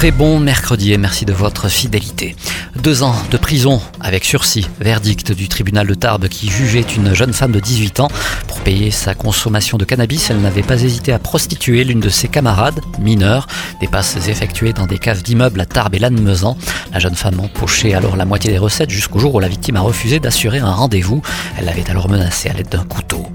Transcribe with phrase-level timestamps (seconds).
[0.00, 2.34] Très bon mercredi et merci de votre fidélité.
[2.82, 7.34] Deux ans de prison avec sursis, verdict du tribunal de Tarbes qui jugeait une jeune
[7.34, 8.08] femme de 18 ans.
[8.48, 12.28] Pour payer sa consommation de cannabis, elle n'avait pas hésité à prostituer l'une de ses
[12.28, 13.46] camarades, mineure.
[13.82, 16.56] Des passes effectuées dans des caves d'immeubles à Tarbes et Lannemezan.
[16.94, 19.80] La jeune femme empochait alors la moitié des recettes jusqu'au jour où la victime a
[19.80, 21.20] refusé d'assurer un rendez-vous.
[21.58, 23.26] Elle l'avait alors menacée à l'aide d'un couteau.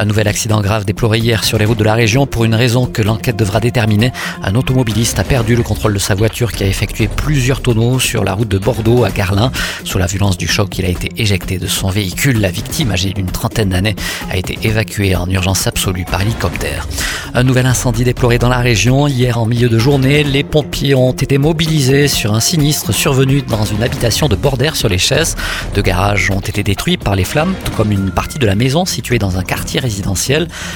[0.00, 2.86] Un nouvel accident grave déploré hier sur les routes de la région pour une raison
[2.86, 4.12] que l'enquête devra déterminer.
[4.42, 8.24] Un automobiliste a perdu le contrôle de sa voiture qui a effectué plusieurs tonneaux sur
[8.24, 9.52] la route de Bordeaux à Garlin.
[9.84, 12.40] Sous la violence du choc, il a été éjecté de son véhicule.
[12.40, 13.94] La victime, âgée d'une trentaine d'années,
[14.30, 16.88] a été évacuée en urgence absolue par hélicoptère.
[17.34, 19.06] Un nouvel incendie déploré dans la région.
[19.06, 23.66] Hier en milieu de journée, les pompiers ont été mobilisés sur un sinistre survenu dans
[23.66, 25.36] une habitation de Bordère sur les chaises.
[25.74, 28.86] Deux garages ont été détruits par les flammes, tout comme une partie de la maison
[28.86, 29.78] située dans un quartier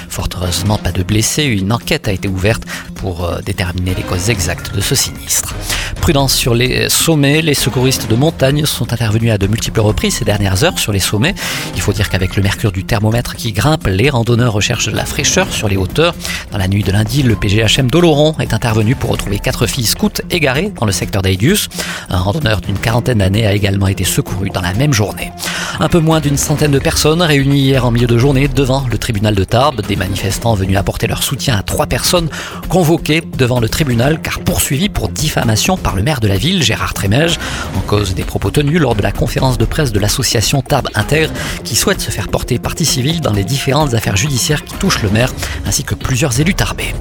[0.09, 1.45] Fort heureusement, pas de blessés.
[1.45, 2.63] Une enquête a été ouverte
[2.95, 5.55] pour euh, déterminer les causes exactes de ce sinistre.
[6.01, 10.25] Prudence sur les sommets, les secouristes de montagne sont intervenus à de multiples reprises ces
[10.25, 11.35] dernières heures sur les sommets.
[11.75, 15.05] Il faut dire qu'avec le mercure du thermomètre qui grimpe, les randonneurs recherchent de la
[15.05, 16.15] fraîcheur sur les hauteurs.
[16.51, 20.21] Dans la nuit de lundi, le PGHM d'Oloron est intervenu pour retrouver quatre filles scouts
[20.31, 21.69] égarées dans le secteur d'Aidius.
[22.11, 25.31] Un randonneur d'une quarantaine d'années a également été secouru dans la même journée.
[25.81, 28.97] Un peu moins d'une centaine de personnes réunies hier en milieu de journée devant le
[28.97, 29.83] tribunal de Tarbes.
[29.83, 32.29] Des manifestants venus apporter leur soutien à trois personnes
[32.69, 36.95] convoquées devant le tribunal car poursuivies pour diffamation par le maire de la ville, Gérard
[36.95, 37.41] Trémège,
[37.77, 41.33] en cause des propos tenus lors de la conférence de presse de l'association Tarbes Intègre
[41.65, 45.11] qui souhaite se faire porter partie civile dans les différentes affaires judiciaires qui touchent le
[45.11, 45.33] maire
[45.67, 46.95] ainsi que plusieurs élus tarbés.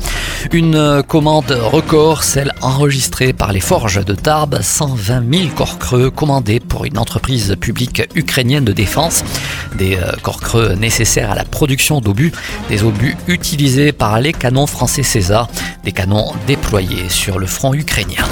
[0.51, 6.59] Une commande record, celle enregistrée par les forges de Tarbes, 120 000 corps creux commandés
[6.59, 9.23] pour une entreprise publique ukrainienne de défense.
[9.77, 12.31] Des euh, corps creux nécessaires à la production d'obus,
[12.69, 15.49] des obus utilisés par les canons français César,
[15.83, 18.23] des canons déployés sur le front ukrainien.